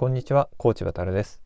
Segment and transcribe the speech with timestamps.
[0.00, 1.42] こんにちは、コーチ渡です。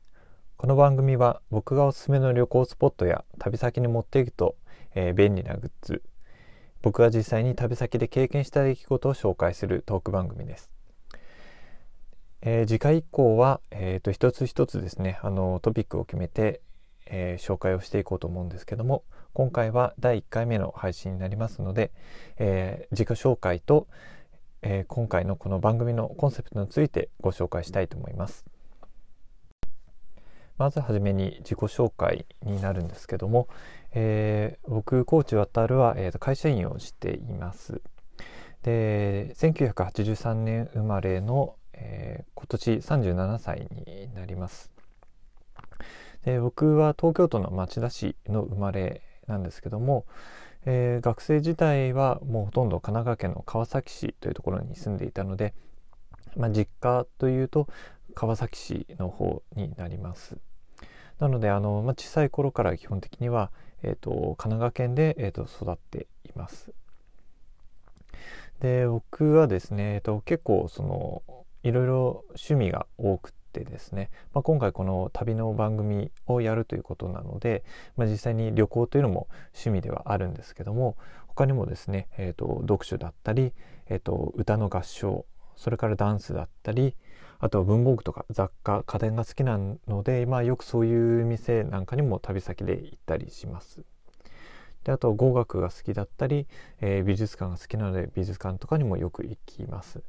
[0.56, 4.54] この番組は僕がおすすめの旅行スポットや旅先に持っていくと、
[4.94, 6.04] えー、便利なグッズ、
[6.80, 10.70] 僕が実際に旅先で経験した出来事を紹介するトーク番組です。
[12.42, 16.60] えー、次回以降は、えーと、一つ一つですねあのトピックを決めて、
[17.06, 19.02] えー、紹介をしていこうと思うんですけども
[19.32, 21.90] 今回は第1回目の配信になりますので、
[22.38, 23.88] え自己紹介と、
[24.66, 28.46] えー、今回のこの番組のコンセプトについてご紹介したいと思います。
[30.56, 33.46] まずはじめに自己紹介になるんですけども、
[33.92, 37.82] えー、僕コーチ渡るは、えー、会社員をしています。
[38.62, 44.72] で1983年生まれの、えー、今年37歳になります。
[46.24, 50.06] で僕は東京都の町田市の生まれなんですけども、
[50.66, 55.54] えー、学生時代はもうほとんど神奈川県の川崎市というところに住んでいたので、
[56.36, 57.68] まあ、実家というと
[58.14, 60.38] 川崎市の方になります。
[61.18, 63.50] なのであの、まあ、小さい頃から基本的には、
[63.82, 66.72] えーと、神奈川県で、えーと、育っています。
[68.60, 71.22] で僕はですね、えーと、結構その
[71.62, 77.64] いろいろ趣味が多くててですね、まあ、今回この旅の番組をやるということなので、
[77.96, 80.96] まあ、実際に旅行というのも趣味ではあるんですけども
[81.28, 83.52] 他にもですね、えー、と読書だったり、
[83.86, 85.24] えー、と歌の合唱
[85.56, 86.96] それからダンスだったり
[87.38, 93.82] あとは文房具とか雑貨家電が好きなので、まあ、よくそういう店なんかにも旅先で行ったりします。
[94.84, 96.46] であと語学が好きだったり、
[96.80, 100.02] えー、美術館が好きなので美術館とかにもよく行きます。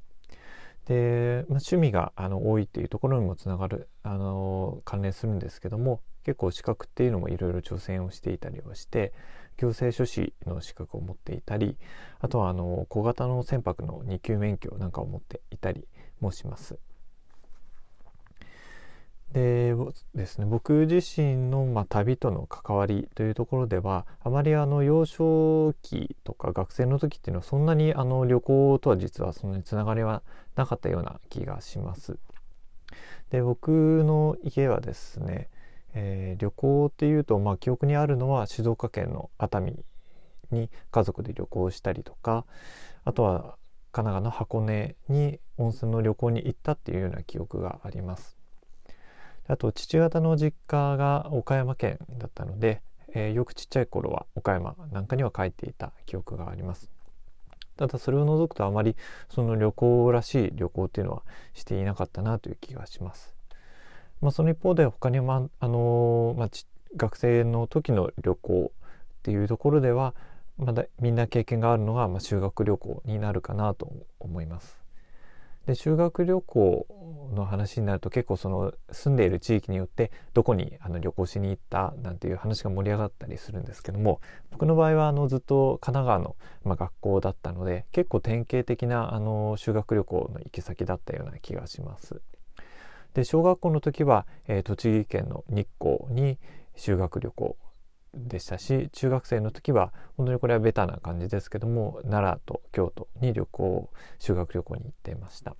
[0.85, 9.13] で、まあ、趣味があの多いっていうところにもつながる、あの関連するんですけども結構資格っていうのもいろいろ挑戦をしていたりはして
[9.57, 11.77] 行政書士の資格を持っていたり
[12.19, 15.87] あとはあの小型の船舶の2級免許なんかを持っていたり
[16.19, 16.77] もします。
[19.33, 19.75] で
[20.13, 30.23] ですね僕自身の、まあ、旅との関わりというところではあまりあの幼少期とか学生の時っていうのはそんなにあの旅行とは実はそんなにつながりは
[30.55, 32.17] なかったような気がします。
[33.31, 35.49] で僕の家はですね、
[35.93, 39.83] えー、旅行っていうと、まあ、記憶にあるのは静岡県の熱海
[40.51, 42.45] に家族で旅行したりとか
[43.03, 43.57] あとは
[43.91, 48.37] 神奈川の箱根に温泉の旅行に行ったっていうような記憶があります。
[49.47, 52.81] あと父方の実家が岡山県だったので、
[53.13, 56.89] えー、よくちっちゃい頃は岡山なんかには帰っていた記憶があります
[57.77, 58.95] ただそれを除くとあまり
[59.29, 63.33] その旅行らしい旅行っていうのはしていなかったなという気がします、
[64.21, 66.49] まあ、その一方で他にもあのー、まあ、
[66.95, 70.13] 学生の時の旅行っていうところでは
[70.57, 74.84] まだみんな経験があるのが、まあ、修学旅行になるかなと思います。
[75.65, 76.87] で修学旅行
[77.33, 84.21] の話になると結構その住んでいる地域によってどこにあの旅行しに行ったなんていう話が盛り上がったりするんですけども
[84.51, 92.21] 僕の場合はあのずっと神奈川の、ま、学校だったので結構典型的なあの修学旅行の行き先だったような気がします。
[93.15, 96.37] で小学校の時は、えー、栃木県の日光に
[96.75, 97.57] 修学旅行
[98.15, 103.89] でしたし中学生の時は本当にこれはベタな感じですけども奈良と京都に旅行
[104.19, 105.55] 修学旅行に行っていました。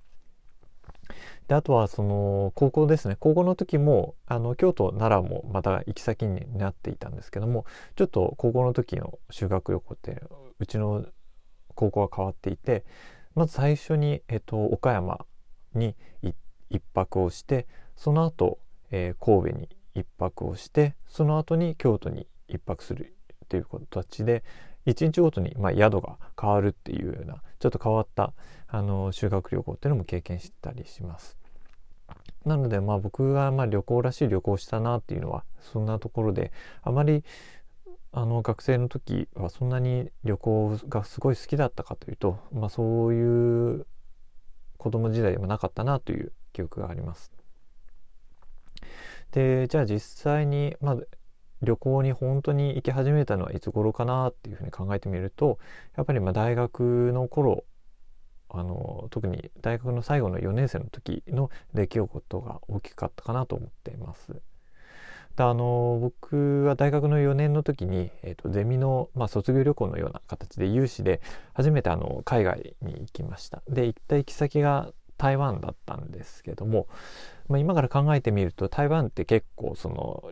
[1.46, 10.20] であとはその高校ですね高校の時もあの京都奈良もまた行き先になっていたんですけどもちょっと高校の時の修学旅行って
[10.58, 11.04] うちの
[11.76, 12.84] 高校は変わっていて
[13.36, 15.24] まず最初に、えっと、岡山
[15.74, 18.58] に1泊をしてその後、
[18.90, 23.14] えー、神戸に1泊をしてその後に京都に1泊する
[23.44, 24.42] っていう形で
[24.86, 28.32] 1日ごとにま宿が変わるっていうようなちょっと変わった
[28.68, 31.36] あの修学旅行っていうのも経験したりします。
[32.44, 36.52] なのでまあ僕がまあ旅行らしい旅行したなっていうのはそんなところで
[36.82, 37.24] あまり
[38.12, 43.86] あの学生の時はそんなに旅行がすごい好きだったかというと、まあ、そういう
[44.78, 47.32] 子供時代でもなかったなという記憶があります。
[49.32, 50.96] でじゃあ実際に、まあ、
[51.62, 55.58] 旅行に本当に行き始めたのはいつ頃かなっていうふうに考えてみると
[55.96, 57.64] やっぱりま大学の頃
[58.48, 64.40] あの特に大学の最後の4年生の時の出来事が大きかったかなと思っています。
[65.36, 71.20] であの僕は大学の4年の時に、えーと、ゼミの、まあ、卒業旅行のような形で有志で
[71.52, 73.62] 初めてあの海外に行きました。
[73.68, 76.88] で行った行き先が台湾だったんですけども、
[77.48, 80.24] まあ、今から考えてみると台湾って結構その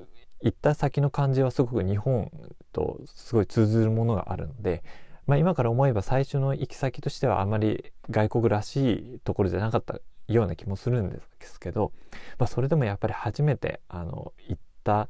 [0.45, 2.31] 行った先の感じはすごく日本
[2.73, 4.85] とすごい通ずるものがあるので、
[5.27, 11.93] まあ、今から思えば最初の行き先としてはあまり外国らしいところじゃなかったような気もするんですけど、
[12.39, 15.09] まあ、それでもやっぱり初めてあの行った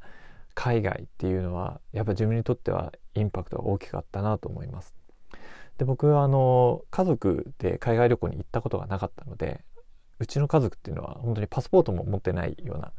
[0.53, 4.95] 海外っていうのはやっぱ自分にとってはインパクトが大きかったなと思います。
[5.77, 9.65] で僕はあの家族で海外旅行に行ったことがなかったので
[10.19, 12.93] うちの家族っていうのは本当にパスポートも持ってないような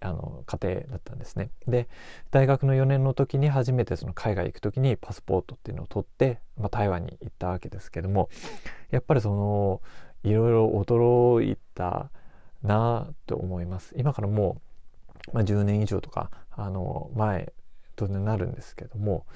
[0.00, 1.50] あの家庭だったんですね。
[1.66, 1.88] で
[2.30, 8.28] 大学の4年の時に初めてその海外行く時にパスポートっていうのを取って、まあ、台湾に行ったわけですけども
[8.90, 9.80] やっぱりその
[10.24, 12.10] いろいろ驚いた
[12.62, 13.94] なと思います。
[13.96, 14.60] 今からも
[15.32, 17.52] う、まあ、10年以上とかあの前
[17.96, 19.26] となるんですけども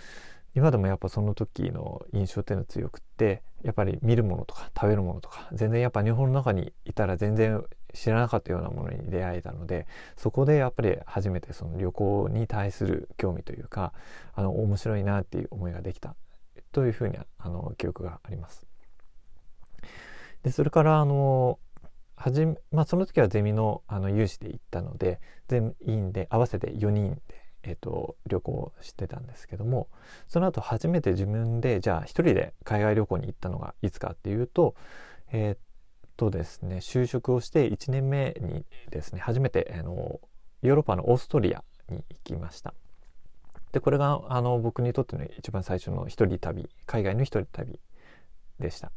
[0.55, 7.64] 今でもやっぱその時の印象っていうのは強くってやっぱり見るものとか食べるものとか全然やっぱ日本の中にいたら全然
[7.94, 9.87] 知らなかったようなものに出会えたので
[10.17, 13.93] そこでやっぱり初めてその旅行に対する興味というか
[14.35, 16.17] あの面白いなっていう思いができた
[16.73, 18.67] というふうにあの記憶があります。
[20.43, 21.59] でそれからあの
[22.17, 29.88] はじまあ、その時はゼミのあの有志で行ったので全員で合わせて4人でえーと、旅行してたんですけども
[30.29, 34.75] その後初めて自分でじゃあ一人で海外旅行に行ったのがいつかっていうと
[35.32, 35.61] えっ、
[36.17, 40.20] とですね就職をして1年目にですね初めてあの
[40.62, 42.75] ヨーロッパのオーストリアに行きました。
[43.73, 47.81] でこれがあの僕にとっての一番最初の一人旅海外の一人旅
[48.61, 48.93] でした。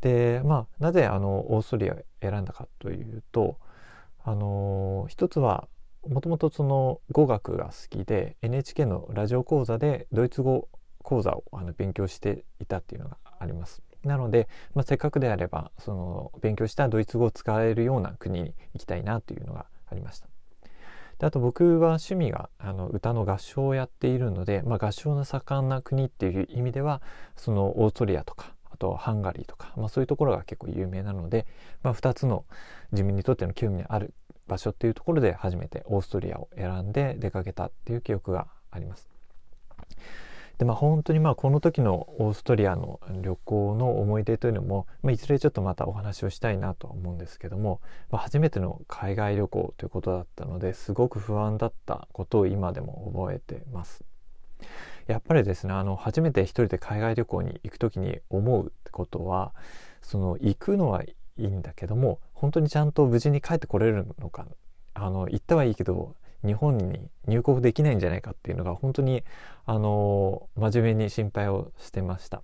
[0.00, 3.58] でまあなぜあのオーストリアを選んだかというと
[4.24, 5.68] あの一つは
[6.08, 10.68] もともとその語学が好きで NHK のラジオ講座でドイツ語
[11.02, 13.82] 講座をあの勉強していたっていうのがあります。
[14.04, 20.28] なので、まあ、せっかくであればその勉強したドイツ語を使えるような国に行きたいなというのがありました。
[21.18, 27.02] であと僕は趣味があの歌の合唱をやっているので、まあ、合唱の盛んな国っていう意味では
[27.36, 31.46] そのオーストリアとかあとハンガリーとか、まあ、そういうところが結構有名なので、
[31.82, 32.46] まあ、2つの
[32.92, 34.14] 自分にとっての興味のある
[34.50, 39.08] 場所っていうところで初めてオーストリアを選んで出かけたっていう記憶があります。
[40.58, 47.80] でまあ本当にまあこの時のオーストリアの旅行の思い出というのも、まあ、いずれちょっとまたお話をしたいなと思うんですけども、
[48.10, 54.04] まあ、初めての海外旅行ということだったのですごく不安だったことを今でも覚えてます。
[55.06, 59.54] やっぱりですねあの初めて一人で海外旅行に行く時に思うってことは
[60.02, 64.46] その行くのはいいんだけども本当にちゃんと無事に帰ってこれるのか
[64.94, 69.24] あの行ったはいいけど日本に入国できないんじゃないかっていうのが本当に
[69.66, 72.42] あの真面目に心配をしてました。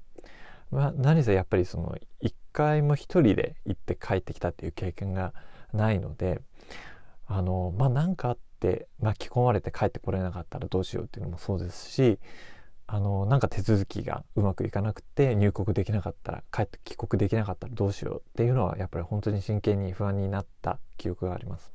[0.70, 5.32] まあ、何せやっぱりその一回も一人で行って帰ってきたっていう経験が
[5.72, 6.42] ないので
[7.26, 12.18] あのまあ何かあって巻き込まれて帰ってこれなかったらどうしようっていうのもそうですし
[12.88, 21.72] あのなんか手続きがうまくいかなくて入国できなかったら帰って帰国できなかったらどうしようっていうのはやっぱり本当に真剣に不安になった記憶があります。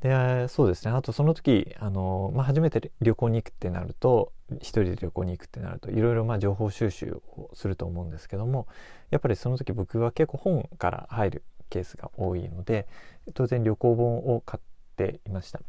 [0.00, 8.68] でそうですねあとその時あの、まあ、初めて旅行に行くってなると一人で旅行に行くってなるといろいろまあ情報収集をすると思うんですけども
[9.10, 12.86] やっぱりその時僕は結構本から入るケースが多いので
[13.32, 14.62] 当然旅行本を買っ
[14.96, 15.60] ていました。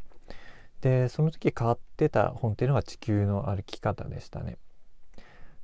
[0.80, 4.58] でその時買ってた本っていうのが地球の歩き方でしたね。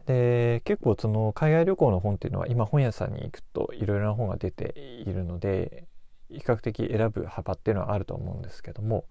[0.07, 5.85] で結構その海外旅行の本っていうのは今本屋さんに行くといろいろな本が出ているので
[6.29, 9.05] 比較的選ぶ幅っていうのはあると思うんですけども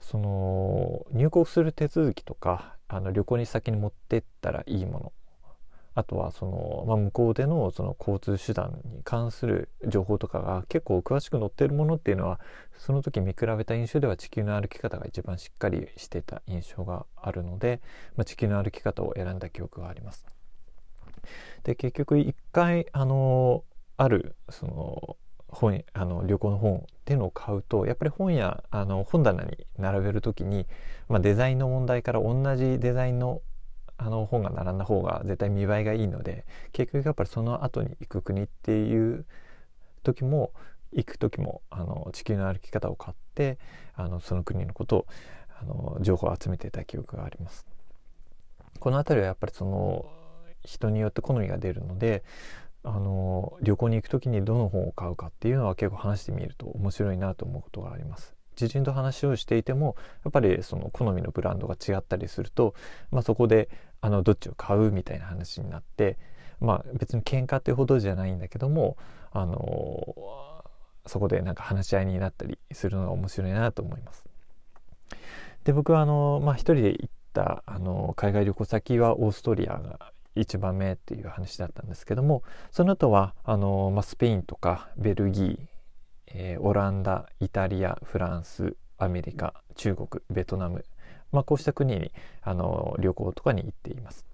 [0.00, 5.12] その入国する手続きとかあの旅行に先に持ってったらいいもの
[5.96, 12.38] あとはその、まあ、向こうでのその交通手段に関する情報とかが結構詳しく載ってるものっていうのは
[12.76, 17.80] その時見比べた印象では地球の歩き方が一番しっかりしてた印象があるので、
[18.14, 20.26] まあ、地球の歩き方を選んだ記憶があります。
[21.64, 23.64] で結局一回あの
[23.96, 25.16] あるその
[25.48, 30.66] 本あの旅行の本っていうのを買うとやっぱり本やあの本棚に並べる時に、
[31.08, 33.40] まあ、デザインの問題から同じデザインの
[33.98, 39.24] あの本が並んだ方が絶対見栄えがいいので結局やっぱりその後に行く国っていう
[40.02, 40.52] 時も
[40.92, 43.58] 行く時もあの地球の歩き方を買って
[43.94, 45.06] あのその国のことを
[45.58, 47.66] あの情報を集めていた記憶があります。
[48.78, 50.06] この辺りはやっぱりその
[50.64, 52.24] 人によって好みが出るので
[52.82, 58.36] あの旅行に行く時にどの本を買うかっていうのは結構話してみると面白いなと思うことがあります。
[58.54, 62.74] 知人と話をしていてもやっぱりその好みのブランドが違ったりすると、
[63.10, 63.68] まあ、そこで
[64.06, 66.16] あのどっちを買うみたいな話になって
[66.60, 68.96] まあ別に喧嘩ってほどじゃないんだけども
[69.32, 70.16] あの
[71.06, 74.24] そこでなんか話し合いになったりするのが面白いなと思います。
[75.64, 85.58] で僕はあの、まあ、一人で行ったあの海外旅行先はオーストリアが1番目っていう話だったんですけどもその後はあの、まあ、スペインとかベルギー、
[86.28, 90.84] えー、オランダイタリアフランスアメリカ中国ベトナム、
[91.36, 94.24] まあ、こうした国にあの旅行とかに行っています。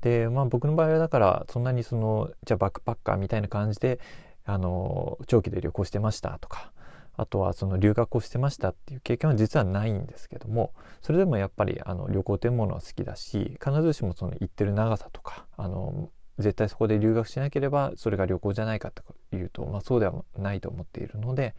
[0.00, 4.00] でまあ僕の場合はだからそんなにそのじゃあバックパッカーみたいな感じで
[4.44, 6.72] あの長期で旅行してましたとか
[7.16, 10.72] あとはその留学をしてましたっていう経験は実はないんですけども
[11.02, 16.08] それでもやっぱりあの旅行というものは好きだし必ずしもその行ってる長さとかあの
[16.38, 19.04] 絶対そこで留学しなければそれが旅行じゃないかと
[19.36, 21.54] いうと、まあ、そうではないと思っているので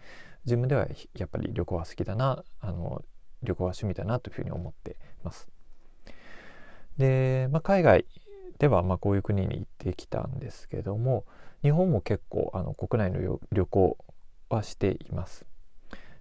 [0.45, 3.03] 自分ではやっぱり旅行は好きだなあの
[3.43, 5.47] 旅行は趣味だなというふうに思ってます。
[6.97, 8.05] で、まあ、海外
[8.59, 11.25] ではまこういう国に行ってきたんですけども
[11.63, 13.97] 日本も結構あの国内の旅行
[14.49, 15.45] はしています。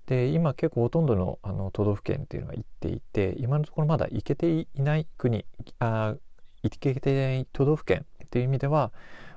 [0.07, 5.45] で今結構ほとんどのあの都道府県っていうのは行っていて今のところまだ行けていない国
[5.79, 6.17] あ
[6.63, 8.93] 行けていない都道府県っていう意味では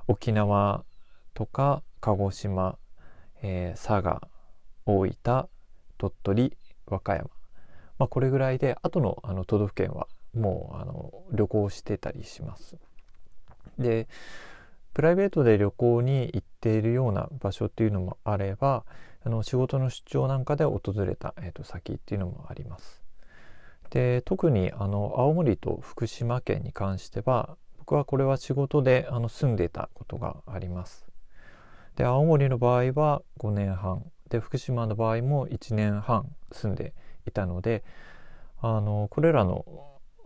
[0.08, 0.84] 沖縄
[1.32, 2.76] とか鹿児島、
[3.42, 4.28] えー、佐賀
[4.86, 5.48] 大分
[5.96, 7.30] 鳥取和歌山、
[7.98, 12.76] まあ、これぐらいで後のあの都道府県はもうあの旅行してたりします。
[13.78, 14.08] で
[14.92, 18.84] プライベートで旅行に行っているような場所っていうのもあれば
[19.24, 23.02] あの仕事の出張なんかで訪れた、えー、と先っていうのもあります。
[23.90, 31.06] で特にあの青森と福島県に関しては僕はこれは仕事であの住んでたことがあります。
[31.96, 36.92] で青森の場合は5年半で福島の場合も1年半住んで
[37.26, 37.84] いたので
[38.60, 39.64] あのこれらの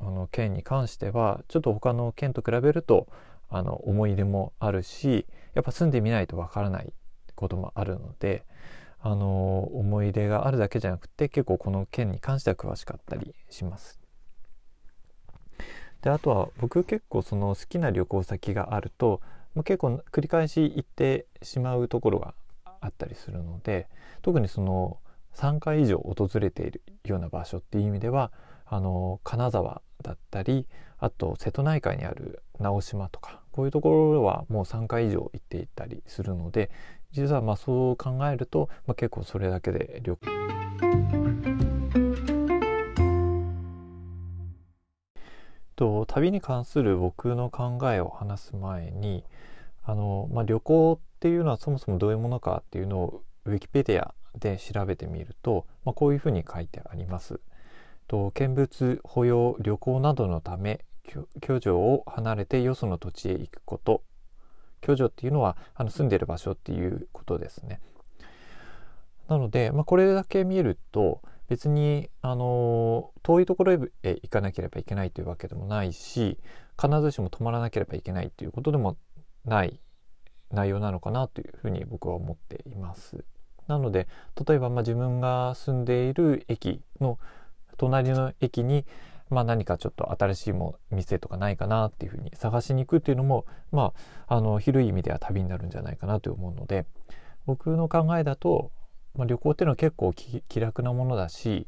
[0.01, 3.09] あの県に関してはちょっと他の県と比べると
[3.49, 6.93] あの思い出もあるしやっぱ住んでみないとわからない
[7.35, 8.45] こともあるので
[9.01, 13.99] あの思い出があるだけじゃなくて結構この件に関しては詳しかったりします。
[16.03, 19.21] であとは僕結構その好きな旅行先があると
[19.65, 22.35] 結構繰り返し行ってしまうところが
[22.81, 23.89] あったりするので
[24.23, 24.99] 特にその
[25.35, 28.33] 3回以上訪れているような場所っていう意味では
[28.67, 30.67] あの金沢だったり
[30.99, 36.71] あと瀬戸内海にある直島とかこういうところはもう3回以上行っていたりするので
[37.13, 40.27] 実はまあそう考えると、まあ、結構それだけで旅行。
[45.79, 49.23] と旅に関する僕の考えを話す前に
[49.85, 57.41] あの、まあ、旅行っていうのはそもそもどういうものかっていうのをウィキペディアで調べてみると、まあ、こういうふうに書いてあります。
[58.07, 60.85] と見物保養旅行などのため
[61.41, 64.03] 居城を離れてよその土地へ行くこと
[64.81, 67.81] 居城っていうのはあの住んでる場所っていうことですね。
[69.29, 76.39] なので、まあ、これだけ見ると別にあの遠いところへ行かなければいけないというわけでもないし
[76.81, 78.97] 必ずしも泊まらなければいけないということでも
[79.45, 79.81] ない
[80.51, 83.25] 内容なのかなというふうに僕は思っています。
[83.69, 84.09] なので
[84.47, 87.19] 例えばま自分が住んでいる駅の
[87.77, 88.85] 隣の駅に、
[89.31, 93.93] まあ、何かちょっと新しいも店とかないかなっていうふうに探しに行くっていうのも、ま
[94.27, 96.87] あ、あの広い意味では旅になるんじゃないかなと思うので
[97.47, 98.73] 僕の考えだと、
[99.15, 101.67] まあ、旅行っていうのは結構気楽なものだし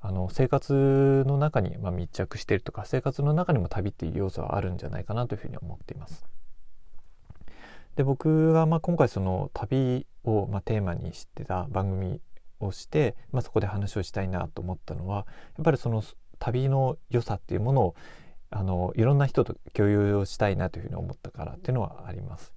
[0.00, 6.24] あの生活の中に、ま、密着してるとか生活の中にも旅っていう要素はあるんじゃないかなというふうに思っています。
[7.96, 12.20] で僕はまあ今回その旅をまあテーマにしてた番組
[12.60, 16.02] をして、まあ、そこで話をしたいなと思ったのはやっぱりその
[16.38, 17.94] 旅の良さっていうものを
[18.50, 22.52] あのいろんな人と共有をしたいなというふうに思ったからっていうのはあります。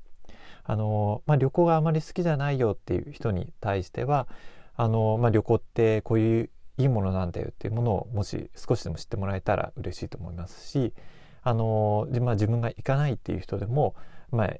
[0.67, 4.27] あのまあ、旅行があまり好きじゃないよっていう人に対しては
[4.75, 10.93] あの、まあ、旅行ってこういういいものなんだよっていうものをもし少しでも知ってもらえたら嬉しいと思いますし
[11.43, 13.95] あの、まあ、自分が行かないっていう人でも、
[14.31, 14.53] まあ、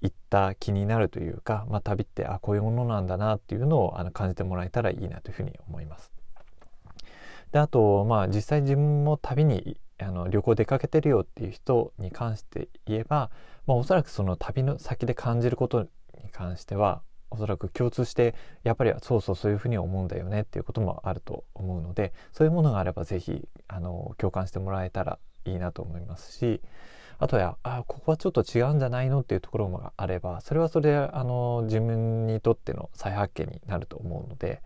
[0.00, 6.12] 行った気になるというか、まあ、旅ってあこういうものなんだなっていうのをあの感じてもらえたらいいなというふうに思います。
[7.52, 13.30] であとまあ実際自分も旅にあの旅行出かけてるよっていう人に関して言えば、
[13.66, 15.88] まあ、おそらくその旅の先で感じることに
[16.30, 26.60] 関してはおそらく共通してやっぱりそうそうそういうふうに思うんだよねっていうこともあると思うのでそういうものがあれば是非あの共感してもらえたらいいなと思いますし
[27.18, 34.62] あとはあここはちょっと違うんじゃないのっていうところもあればそれはそれであの自分にとっての再発見になると思うので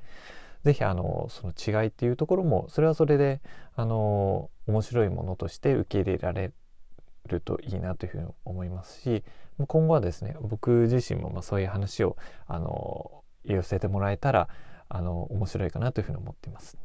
[0.65, 3.41] 是非あのその違いっていうところもそれはそれで
[3.75, 6.53] あの面白いものとして受け入れられ
[7.27, 9.25] るといいなというふうに思いますし
[9.67, 12.17] 今後はですね僕自身もまあそういう話を
[12.47, 14.49] あの寄せてもらえたら
[14.89, 16.77] あの面白いかなというふうに思っています。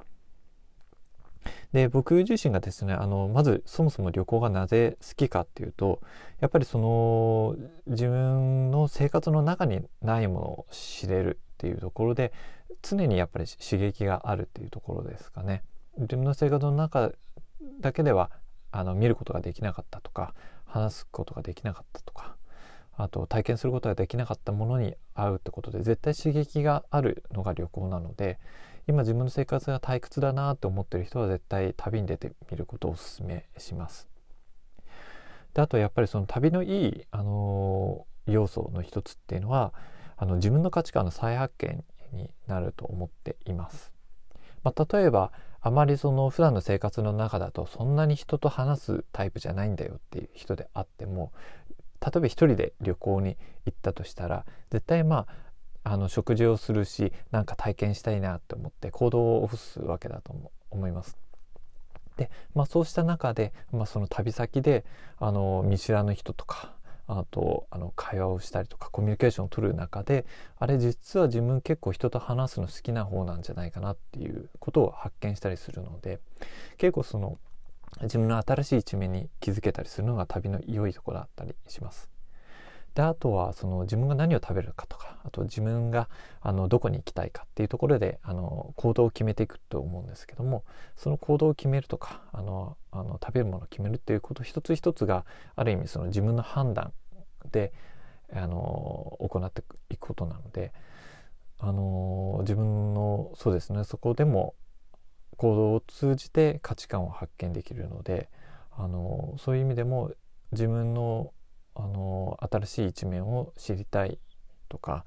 [1.73, 6.01] で僕自身がですねあのまずそもそも旅行がなぜ好きかっていうと
[6.39, 7.55] やっぱりその
[7.87, 12.31] 自分の生活の中にないものを知れるっていうところで
[12.81, 15.63] 常にやっぱり刺激があるっていうところですかね。
[15.97, 17.11] 自分の生活の中
[17.81, 18.31] だけでは
[18.71, 20.33] あの見ることができなかったとか
[20.65, 22.35] 話すことができなかったとか
[22.95, 28.39] あと体験することができなかったものに会うってことで絶対刺激があるのが旅行なので
[28.87, 34.07] 今自分の生活が退屈だなと思ってる人は絶対旅に出てみることをお勧めします。
[35.53, 39.73] であとやっぱりその旅のいい、あのー、要素の一つっていうのは
[40.15, 43.91] あの自分の価値観の再発見になると思っています。
[44.63, 51.31] まあ、例えばあまりその普段の生活の中だとそんなに人と話すタイプじゃないんだよっていう人であっても
[52.01, 55.46] 例えば一人で旅行に行ったとしたら絶対まあ
[55.89, 60.35] あの食事をするしなんか体験したいなと思って行動を起こすわけだと
[60.69, 61.17] 思います。
[62.17, 64.85] で、まあ、そうした中で、まあ、その旅先で
[65.17, 66.73] あの見知らぬ人とか
[67.07, 70.25] あとあの会話をしたりとかコミュニケーションを取る中で
[70.57, 76.19] あれ実は自分結構人と話すの好きな方なんじゃないかなっていうことを発見したりするので
[76.77, 77.37] 結構その
[78.01, 82.16] 自分の新しい一面に気づけたりするのが旅の良いところだったりします。
[82.97, 86.09] であとはその自分が何を食べるかとかあと自分が
[86.41, 90.63] あのどこに行きたいかっていうところであの行動を決めていくと思うんですけども
[90.95, 95.25] その行動を決めるとかあのあの食べるものを決めるっていうこと一つ一つが
[95.55, 96.91] ある意味その自分の判断
[97.51, 97.71] で
[98.33, 100.73] あの行っていくことなので
[101.59, 104.55] あの自分のそうですねそこでも
[105.37, 108.27] 行動を通じて価値観を発見できるので
[108.75, 110.13] あのそういう意味でも
[110.51, 111.31] 自分の
[111.77, 114.17] あの新しい一面を知りたい
[114.67, 115.05] とか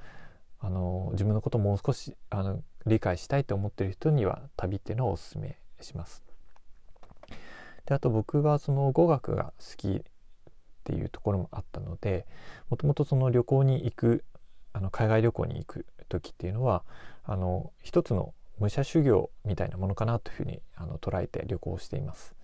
[0.60, 6.22] あの自分のことをもう少しあの理解したいと思ってる人には旅っていうのをおすすめします。
[7.86, 10.02] であと僕はその語学が好きっ
[10.84, 12.26] ていうところもあったので
[12.68, 14.24] もともとその旅行に行く
[14.72, 16.84] あの海外旅行に行く時っていうのは
[17.24, 22.34] あの一つの武者修行みたいなものかなというふうにあの捉えて旅行しています。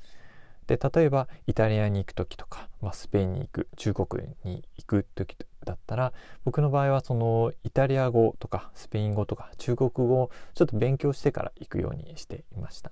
[0.66, 6.12] で例えばイタリアに行く時とか、まあ、スペインに行く中国に行く時だったら
[6.44, 12.90] 僕の場合はそのイタリア語とかスペイン語とか中国語をちょっと勉強してから行くようにしていました。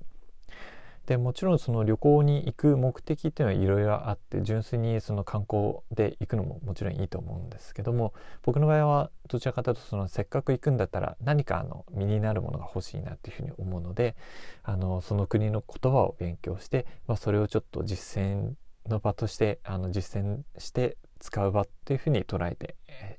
[1.07, 14.17] でもちろんその旅行に行く目的っていうのはいろいろあって純粋にその観光で行くのももちろんいいと思うんですけども僕の場合はどちらかというとそのせっかく行くんだったら何かあの身になるものが欲しいなっていうふうに思うので
[14.62, 18.53] あのその国の言葉を勉強して、まあ、それをちょっと実践
[18.88, 23.19] の場としてあの実践して使う場っていうふうに捉えて、え、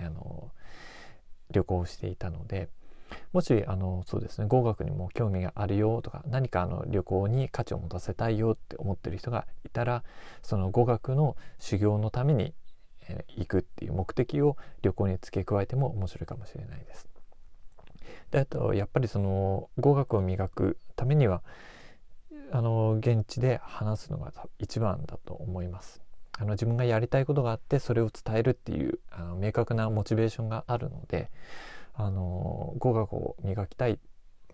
[0.00, 0.50] あの
[1.50, 2.68] 旅行していたので。
[3.32, 10.02] もしあのそうですね語学にも興味があるよとか何かあの旅行に価値を持たせたいよって思ってる人がいたら
[10.42, 12.54] その語学の修行のために、
[13.08, 17.08] えー、行くっていう目的を旅行に付け加えても面白いかもしれないです。
[18.30, 21.42] であとやっぱりその語学を磨くためには
[22.50, 26.02] あの現地で話すのが一番だと思います。
[26.38, 31.30] あの自分がやりたいことがあってそれを伝えるっていうあの明確なモチベーションがあるので
[32.00, 33.98] あの語学を磨きたい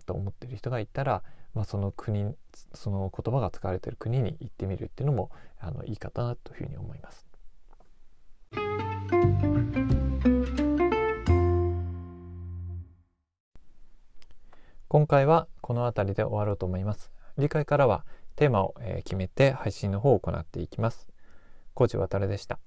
[0.07, 2.35] と思ってる人がいたら、まあ、その国
[2.72, 5.30] その言葉が使われている国に行ってみるっていうのも
[5.61, 7.26] あのいいかなというふうに思います。
[14.88, 17.12] 今回はこの辺りで終わろうと思います。
[17.37, 21.09] 次回からはテーマを決めて配信の方を行っていきます。
[21.74, 22.59] コーチ渡でした。